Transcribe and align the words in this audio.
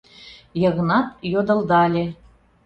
—Йыгнат 0.61 1.07
йодылдале. 1.31 2.05